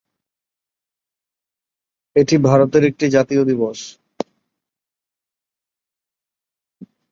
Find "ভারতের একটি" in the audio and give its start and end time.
2.43-3.05